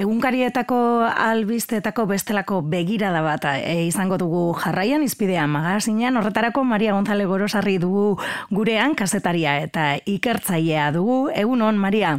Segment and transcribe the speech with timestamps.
[0.00, 7.76] egunkarietako albistetako bestelako begirada bat e, izango dugu jarraian izpidea magazinean horretarako Maria Gonzale Gorosarri
[7.82, 8.16] dugu
[8.50, 11.18] gurean kasetaria eta ikertzailea dugu.
[11.36, 12.16] Egunon Maria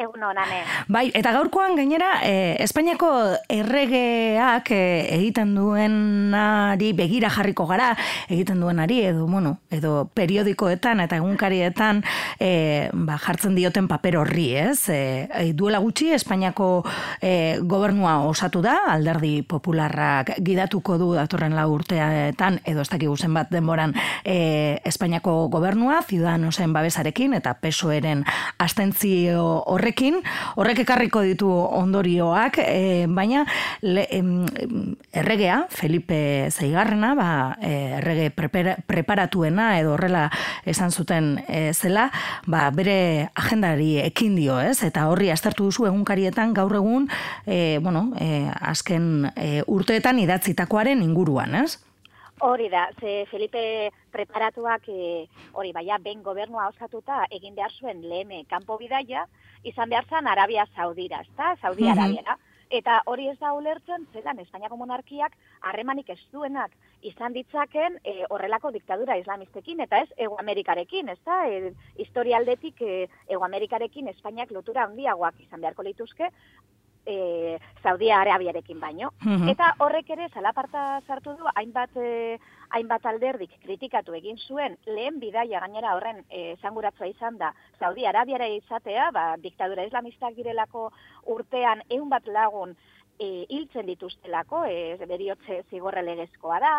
[0.00, 0.62] Egun honane.
[0.88, 3.10] Bai, eta gaurkoan gainera, e, Espainiako
[3.52, 4.84] erregeak e,
[5.18, 7.90] egiten duenari begira jarriko gara,
[8.32, 12.00] egiten duenari, edo, bueno, edo periodikoetan eta egunkarietan
[12.40, 14.88] e, ba, jartzen dioten paper horri, ez?
[14.88, 16.70] E, duela gutxi, Espainiako
[17.20, 23.52] e, gobernua osatu da, alderdi popularrak gidatuko du datorren la urteetan, edo ez dakigu bat
[23.52, 23.92] denboran
[24.24, 28.24] e, Espainiako gobernua, Ciudadanosen babesarekin, eta pesoeren
[28.56, 30.22] astentzio horre horrekin,
[30.56, 33.44] horrek ekarriko ditu ondorioak, e, baina
[33.82, 34.46] le, em,
[35.12, 40.30] erregea, Felipe Zeigarrena, ba, e, errege preparatuena edo horrela
[40.64, 42.10] esan zuten e, zela,
[42.46, 44.82] ba, bere agendari ekin dio, ez?
[44.82, 47.08] Eta horri astartu duzu egunkarietan gaur egun,
[47.46, 51.78] e, bueno, e, azken e, urteetan idatzitakoaren inguruan, ez?
[52.42, 58.46] Hori da, ze Felipe preparatuak e, hori baia ben gobernua osatuta egin behar zuen lehen
[58.48, 59.26] kanpo bidaia,
[59.62, 61.56] izan behar zan Arabia Saudira, ezta?
[61.60, 62.38] Saudi mm Arabiara.
[62.70, 65.34] Eta hori ez da ulertzen, zelan Espainiako monarkiak
[65.68, 71.42] harremanik ez duenak izan ditzaken e, horrelako diktadura islamistekin, eta ez Ego Amerikarekin, ez da?
[71.50, 76.30] E, historialdetik e, Ego Amerikarekin Espainiak lotura handiagoak izan beharko lituzke,
[77.06, 79.12] e, Saudia Arabiarekin baino.
[79.24, 79.48] Mhm.
[79.48, 82.38] Eta horrek ere zalaparta sartu du hainbat e,
[82.70, 88.48] hainbat alderdik kritikatu egin zuen lehen bidaia gainera horren e, esanguratzua izan da Saudi Arabiara
[88.48, 90.90] izatea, ba, diktadura islamistak girelako
[91.26, 92.76] urtean ehun bat lagun
[93.18, 96.74] e, hiltzen dituztelako, e, beriotze zigorre legezkoa da,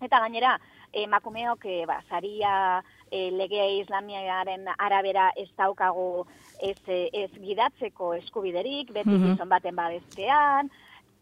[0.00, 0.58] eta gainera
[0.92, 6.26] emakumeok e, ba, zaria e, lege islamiaren arabera ez daukagu
[6.62, 9.48] ez, ez gidatzeko eskubiderik, beti mm -hmm.
[9.48, 10.70] baten badeztean,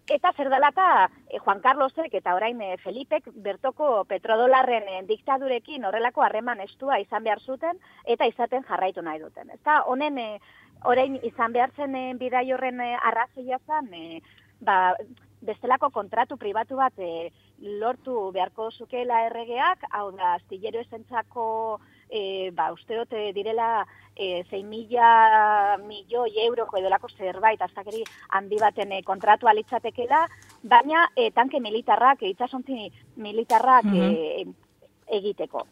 [0.09, 6.61] Eta zer dalata, e, Juan Carlosek eta orain e, Felipek bertoko petrodolarren diktadurekin horrelako harreman
[6.61, 7.77] estua izan behar zuten
[8.07, 9.51] eta izaten jarraitu nahi duten.
[9.51, 10.17] Eta honen
[10.85, 14.23] orain izan behar zen bidai horren arrazoia zen,
[14.61, 14.95] ba,
[15.43, 16.95] bestelako kontratu pribatu bat
[17.61, 25.79] lortu beharko zukela erregeak, hau da, astillero esentzako, e, ba, usteote direla, e, 6 mila
[25.87, 28.05] milioi euroko edolako zerbait, aztakeri
[28.37, 30.27] handi baten e, kontratu alitzatekela,
[30.63, 34.57] baina e, tanke militarrak, e, itxasontzi militarrak mm
[35.09, 35.63] egiteko.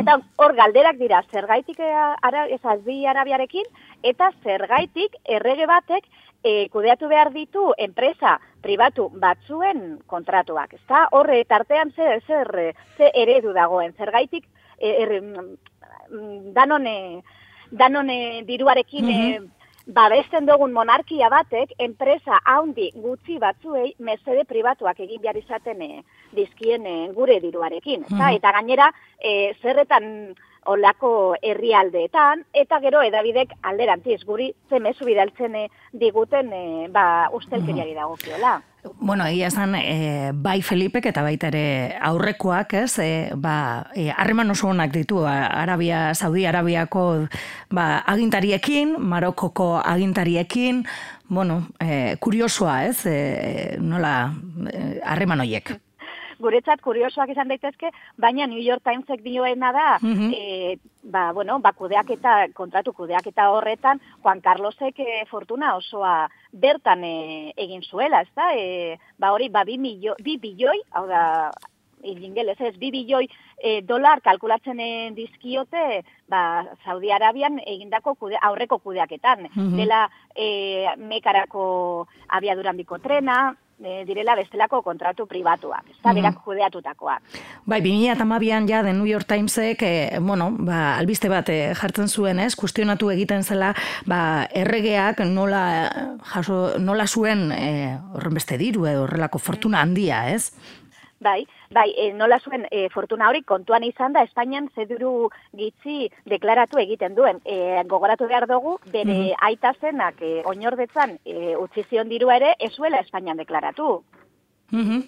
[0.00, 3.64] Eta hor galderak dira, zergaitik ara, ez arabiarekin,
[4.02, 6.04] eta zergaitik errege batek
[6.44, 10.76] e, kudeatu behar ditu enpresa pribatu batzuen kontratuak.
[10.76, 12.52] Ez da, horre, tartean zer, zer,
[12.98, 14.46] zer eredu dagoen, zer gaitik,
[14.78, 16.96] e, er, mm, danone,
[17.72, 19.52] danone diruarekin mm
[19.84, 25.98] babesten dugun monarkia batek, enpresa haundi gutxi batzuei, mesede pribatuak egin behar izaten e,
[26.32, 28.06] dizkien gure diruarekin.
[28.08, 28.86] Mm Eta gainera,
[29.20, 30.06] e, zerretan
[30.66, 37.94] olako herrialdeetan eta gero edabidek alderantziz guri ze mezu bidaltzen eh, diguten e, ba ustelkeriari
[37.94, 38.60] dagokiola.
[39.00, 43.86] Bueno, egia esan, e, bai Felipek eta baita ere aurrekoak, ez, e, ba,
[44.16, 47.04] harreman oso onak ditu, Arabia, Saudi Arabiako
[47.72, 50.84] ba, agintariekin, Marokoko agintariekin,
[51.28, 54.34] bueno, e, kuriosoa, ez, e, nola,
[55.04, 55.74] harreman e, hoiek
[56.44, 57.90] guretzat kuriosoak izan daitezke,
[58.20, 63.50] baina New York Timesek dioena da, mm ba, bueno, ba, kudeak eta, kontratu kudeak eta
[63.52, 66.14] horretan, Juan Carlosek e, fortuna osoa
[66.64, 68.48] bertan e, egin zuela, ez da?
[68.56, 71.50] E, ba, hori, ba, bi, milio, bi bilioi, hau da,
[72.04, 73.26] ingelez ez, bi bilioi
[73.58, 74.80] e, dolar kalkulatzen
[75.16, 79.48] dizkiote, ba, Saudi Arabian egindako kude, aurreko kudeaketan.
[79.54, 80.48] Mm Dela e,
[80.98, 87.22] mekarako abiaduran biko trena, e, direla bestelako kontratu pribatuak, ez da, mm berak judeatutakoak.
[87.66, 92.38] Bai, 2008an ja, The New York Timesek, e, bueno, ba, albiste bat e, jartzen zuen,
[92.38, 93.72] ez, kustionatu egiten zela,
[94.06, 95.64] ba, erregeak nola,
[96.34, 100.52] jaso, nola zuen e, horren beste diru, edo horrelako fortuna handia, ez?
[101.24, 106.80] Bai, bai, e, nola zuen e, fortuna hori kontuan izan da Espainian zeduru gitzi deklaratu
[106.82, 107.40] egiten duen.
[107.48, 109.46] E, gogoratu behar dugu, bere mm -hmm.
[109.48, 114.02] aita zenak e, oinordetzan e, utzizion diru ere, ezuela Espainian deklaratu.
[114.70, 115.02] Mm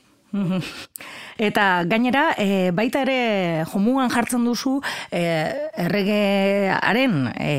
[1.39, 4.81] Eta gainera, e, baita ere jomugan jartzen duzu
[5.13, 5.23] e,
[5.85, 7.53] erregearen e,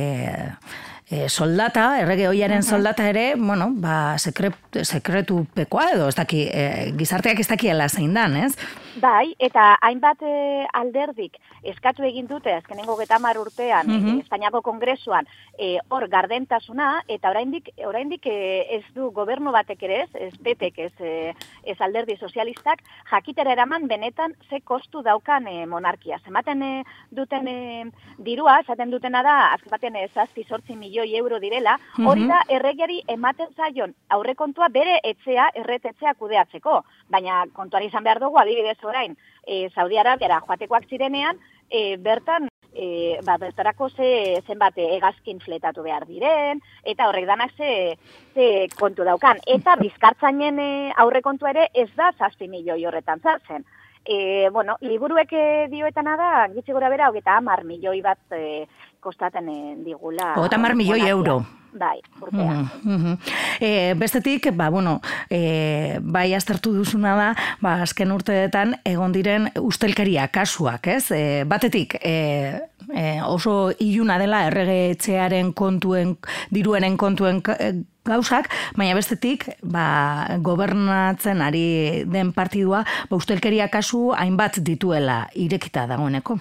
[1.09, 4.51] e, soldata, errege hoiaren soldata ere, bueno, ba, sekre,
[4.83, 6.65] sekretu pekoa edo, ez daki, e,
[6.99, 8.53] gizarteak ez dakiela zein dan, ez?
[9.01, 11.37] Bai, eta hainbat e, alderdik
[11.67, 14.19] eskatu egin dute azkenengo getamar urtean Mhm.
[14.23, 15.27] Espainiako kongresuan
[15.57, 20.79] e, hor gardentasuna eta oraindik oraindik e, ez du gobernu batek ere ez, ez PPek
[20.79, 21.33] ez, e,
[21.63, 22.79] ez alderdi sozialistak
[23.11, 26.19] jakitera eraman benetan ze kostu daukan e, monarkia.
[26.25, 27.85] Zematen e, duten e,
[28.17, 32.27] dirua, esaten dutena da, azken baten e, zazpi sortzi milioi euro direla, hori Mhm.
[32.29, 36.83] da erregiari ematen zaion aurrekontua bere etzea erretetzea kudeatzeko.
[37.09, 41.37] Baina kontuari izan behar dugu, adibidez orain, e, Saudi Arabiara joatekoak zirenean,
[41.69, 42.47] e, bertan
[42.77, 47.97] e, ba, bertarako ze, zenbat egazkin fletatu behar diren, eta horrek danak ze,
[48.35, 49.41] ze kontu daukan.
[49.47, 50.69] Eta bizkartzainen e,
[51.03, 53.65] aurrekontua ere ez da zazpi milioi horretan zartzen.
[54.07, 58.67] E, bueno, liburuek e, dioetana da, gitzi gora bera, hogeita amar milioi bat e,
[59.03, 60.35] kostaten e, digula.
[60.37, 61.41] Hogeita hamar milioi euro.
[61.77, 62.69] Bai, urtean.
[62.83, 63.17] Mhm, mhm.
[63.61, 67.27] E, bestetik, ba, bueno, e, bai aztertu duzuna da,
[67.61, 71.11] ba, azken urteetan egon diren ustelkeria kasuak, ez?
[71.11, 76.17] E, batetik, e, e, oso iluna dela errege etxearen kontuen,
[76.49, 77.43] diruenen kontuen
[78.07, 86.39] gauzak, baina bestetik, ba, gobernatzen ari den partidua, ba, ustelkeria kasu hainbat dituela irekita dagoeneko.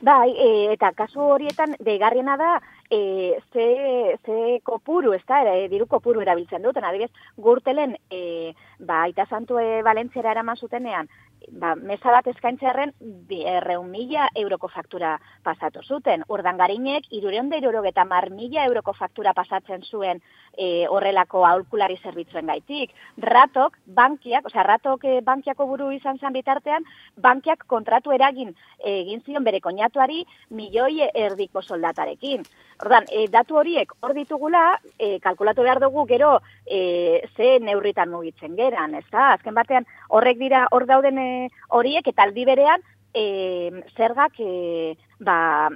[0.00, 2.54] Bai, e, eta kasu horietan deigarriena da
[2.90, 6.84] e, ze, ze kopuru, ez da, e, diru kopuru erabiltzen duten.
[6.84, 11.08] Adibidez, gurtelen, e, ba, aita santu e, Valentziara eraman zutenean,
[11.48, 12.92] ba, mesa bat eskaintzearen
[13.30, 16.24] erreun mila euroko faktura pasatu zuten.
[16.28, 20.20] Urdangarinek, irureon da irurogeta mar mila euroko faktura pasatzen zuen
[20.56, 22.94] e, horrelako aholkulari zerbitzuen gaitik.
[23.22, 29.22] Ratok, bankiak, osea, ratok e, bankiako buru izan zen bitartean, bankiak kontratu eragin e, egin
[29.26, 32.44] zion bere koinatuari milioi erdiko soldatarekin.
[32.80, 34.62] Ordan, e, datu horiek hor ditugula,
[34.98, 39.34] e, kalkulatu behar dugu gero e, ze neurritan mugitzen geran, ez da?
[39.34, 41.29] Azken batean horrek dira hor dauden e,
[41.76, 42.82] horiek eta aldi berean
[43.14, 45.68] e, zergak e, ba,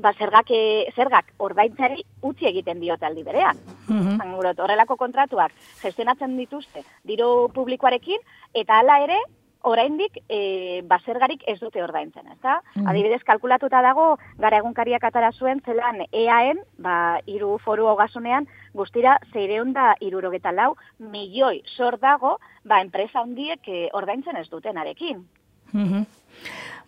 [0.00, 3.58] ba zergak, e, zergak ordaintzari utzi egiten diote aldi berean.
[3.88, 4.16] Mhm.
[4.18, 5.52] Zangurot, horrelako kontratuak
[5.82, 8.20] gestionatzen dituzte diru publikoarekin
[8.54, 9.18] eta hala ere
[9.62, 12.60] oraindik e, basergarik ez dute ordaintzen, ezta?
[12.74, 12.88] Mhm.
[12.88, 19.72] Adibidez, kalkulatuta dago gara egunkariak atara zuen zelan EAN, ba, hiru foru hogasunean, guztira zeireun
[19.72, 25.26] da irurogeta lau milioi sor dago, ba, enpresa handiek e, ordaintzen ez dutenarekin.
[25.72, 26.06] Mhm.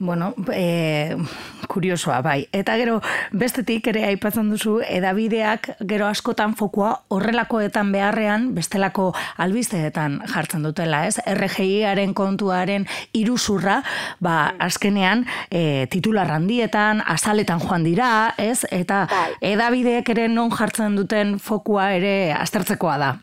[0.02, 1.16] Bueno, e,
[1.68, 2.48] kuriosoa, bai.
[2.50, 2.96] Eta gero,
[3.38, 11.22] bestetik ere aipatzen duzu, edabideak gero askotan fokua horrelakoetan beharrean, bestelako albisteetan jartzen dutela, ez?
[11.22, 13.78] RGIaren kontuaren iruzurra,
[14.18, 15.22] ba, azkenean,
[15.54, 18.64] e, titular handietan, azaletan joan dira, ez?
[18.74, 19.28] Eta Bai.
[19.54, 23.18] edabideek ere non jartzen duten fokua ere aztertzekoa da.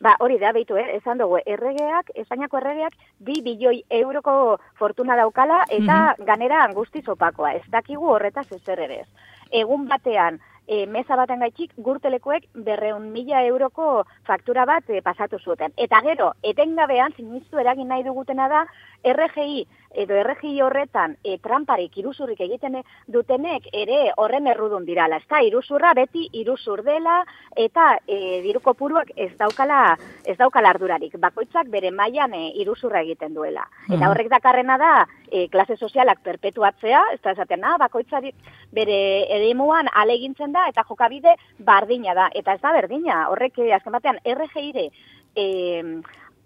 [0.00, 0.96] Ba, hori da, beitu, eh?
[0.96, 7.54] esan dugu, erregeak, Espainiako erregeak, bi bilioi euroko fortuna daukala, eta ganera angusti zopakoa.
[7.60, 9.08] Ez dakigu horretaz ezer ere ez.
[9.50, 15.72] Egun batean, e, meza baten gaitxik, gurtelekoek berreun mila euroko faktura bat e, pasatu zuten.
[15.76, 18.66] Eta gero, etengabean, sinistu eragin nahi dugutena da,
[19.06, 19.66] RGI
[19.96, 25.16] edo RGI horretan e, tramparik iruzurrik egiten dutenek ere horren errudun dirala.
[25.22, 27.20] Ez da, iruzurra beti iruzur dela
[27.56, 29.96] eta e, diru kopuruak ez daukala,
[30.26, 31.14] ez daukala ardurarik.
[31.22, 33.64] Bakoitzak bere mailan e, iruzurra egiten duela.
[33.86, 34.10] Eta Mhm.
[34.10, 38.34] horrek dakarrena da e, klase sozialak perpetuatzea, ez da esaten, na, bakoitzarik
[38.72, 38.98] bere
[39.32, 42.30] eremuan alegintzen da eta jokabide bardina da.
[42.34, 44.88] Eta ez da berdina, horrek eh, azken batean RGI-re
[45.36, 45.46] e,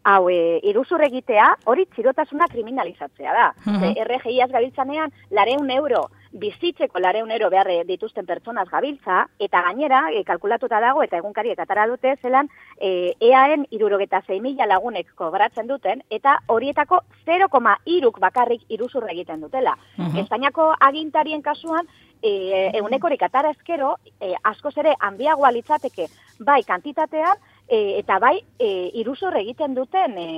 [0.02, 3.50] hau e, iruzur egitea, hori txirotasuna kriminalizatzea da.
[3.66, 3.80] Mhm.
[3.80, 10.22] Ze RGI-az gabiltzanean, lareun euro, bizitzeko lareun euro behar dituzten pertsonaz gabiltza, eta gainera, e,
[10.24, 12.48] kalkulatuta dago, eta egunkariek atara dute, zelan,
[12.78, 19.76] e, EAen irurogeta mila lagunek kobratzen duten, eta horietako 0,iruk bakarrik iruzur egiten dutela.
[19.96, 20.16] Mhm.
[20.18, 21.86] Espainiako agintarien kasuan,
[22.22, 26.08] e, eunekorik atara ezkero, e, askoz ere handiagoa litzateke,
[26.38, 27.36] bai kantitatean,
[27.70, 30.28] e, eta bai e, iruzur egiten duten e,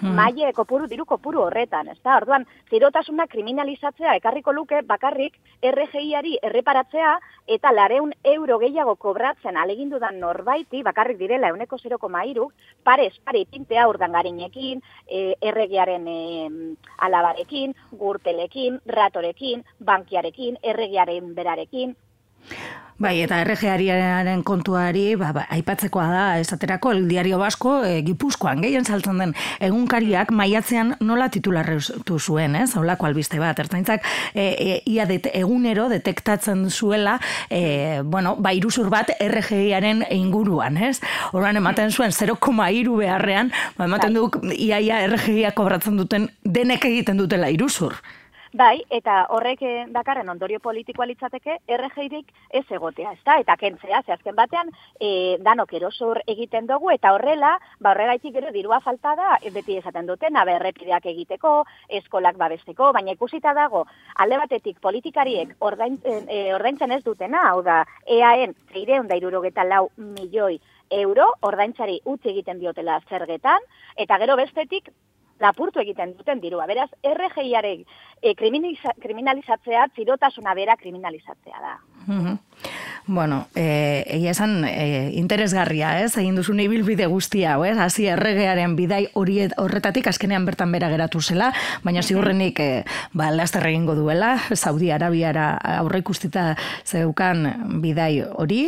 [0.00, 0.14] Hmm.
[0.16, 2.16] maile kopuru, diru kopuru horretan, ez da?
[2.16, 10.82] Orduan, zirotasuna kriminalizatzea ekarriko luke bakarrik RGI-ari erreparatzea eta lareun euro gehiago kobratzen alegindudan norbaiti,
[10.82, 12.48] bakarrik direla euneko 0,iru,
[12.82, 16.18] parez, pare ipintea urdangarinekin, e, erregiaren e,
[16.98, 21.96] alabarekin, gurtelekin, ratorekin, bankiarekin, erregiaren berarekin,
[23.00, 28.84] Bai, eta RGaren kontuari, ba, ba, aipatzekoa da, esaterako, el diario basko, e, gipuzkoan, gehien
[28.84, 29.32] saltzen den,
[29.64, 32.74] egunkariak maiatzean nola titularretu zuen, ez?
[32.76, 34.04] Holako albiste bat, ertaintzak,
[34.34, 37.16] e, e, ia det, egunero detektatzen zuela,
[37.48, 40.98] e, bueno, ba, iruzur bat RGaren inguruan, ez?
[41.32, 43.48] Horan ematen zuen 0,iru beharrean,
[43.80, 47.96] ba, ematen du, iaia RGia kobratzen duten, denek egiten dutela iruzur.
[48.50, 53.36] Bai, eta horrek eh, dakarren ondorio politikoa litzateke RGirik ez egotea, ezta?
[53.38, 58.50] Eta kentzea, ze azken batean e, danok erosor egiten dugu eta horrela, ba horregaitik gero
[58.50, 61.52] dirua falta da, e, beti esaten duten, abe errepideak egiteko,
[62.00, 63.84] eskolak babesteko, baina ikusita dago
[64.16, 67.84] alde batetik politikariek ordaintzen, e, ordaintzen ez dutena, hau da,
[68.18, 70.58] EAen 364 milioi
[70.90, 73.62] euro ordaintzari utzi egiten diotela zergetan
[73.94, 74.90] eta gero bestetik
[75.40, 76.66] lapurtu egiten duten dirua.
[76.70, 77.84] Beraz, RGIaren
[78.22, 81.74] e, kriminalizatzea, txirotasuna bera kriminalizatzea da.
[83.12, 86.12] Bueno, eh, egia esan eh, interesgarria, ez?
[86.20, 87.74] Egin duzun ibilbide guztia, ez?
[87.82, 91.48] Hasi erregearen bidai hori horretatik azkenean bertan bera geratu zela,
[91.82, 95.48] baina ziurrenik eh, ba, laster egingo duela, Saudi Arabiara
[95.80, 96.54] aurre ikustita
[96.86, 98.60] zeukan bidai hori.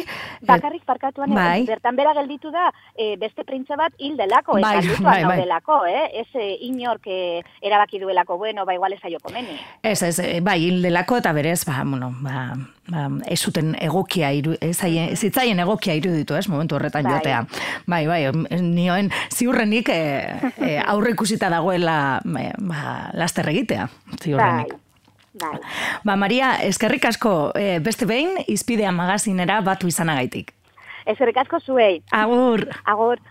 [0.51, 1.63] Bakarrik parkatuan, bai.
[1.71, 6.25] bertan bera gelditu da eh, beste printza bat hil delako, bai, bai, bai, delako, eh?
[6.25, 9.55] Ez inork eh, erabaki duelako, bueno, ba igual ez aio komeni.
[9.87, 12.57] Ez, ez, bai, hil delako eta berez, ba, bueno, ba,
[12.91, 14.77] ba, ez zuten egokia iru, ez
[15.19, 17.17] zitzaien egokia iruditu, ez, momentu horretan bai.
[17.19, 17.43] jotea.
[17.87, 18.23] Bai, bai,
[18.61, 20.01] nioen ziurrenik e,
[20.59, 23.89] e, aurre ikusita dagoela e, ba, laster egitea,
[24.21, 24.73] ziurrenik.
[24.73, 24.81] Bai.
[25.33, 25.59] Bai.
[26.05, 30.53] Ba, Maria, eskerrik asko e, beste behin, izpidea magazinera batu izanagaitik.
[31.09, 32.03] Eskerrik asko zuei.
[32.15, 32.67] Agur.
[32.85, 33.23] Agur.